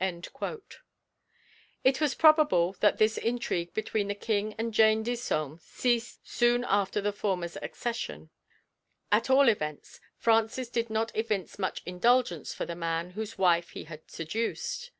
It 0.00 0.28
is 2.02 2.14
probable 2.16 2.72
that 2.80 2.98
this 2.98 3.16
intrigue 3.18 3.72
between 3.72 4.08
the 4.08 4.16
King 4.16 4.52
and 4.58 4.74
Jane 4.74 5.04
Disome 5.04 5.60
ceased 5.60 6.28
soon 6.28 6.64
after 6.66 7.00
the 7.00 7.12
former's 7.12 7.56
accession; 7.62 8.30
at 9.12 9.30
all 9.30 9.48
events 9.48 10.00
Francis 10.16 10.68
did 10.70 10.90
not 10.90 11.14
evince 11.16 11.56
much 11.56 11.82
indulgence 11.86 12.52
for 12.52 12.66
the 12.66 12.74
man 12.74 13.10
whose 13.10 13.38
wife 13.38 13.70
he 13.78 13.84
had 13.84 14.10
seduced. 14.10 14.90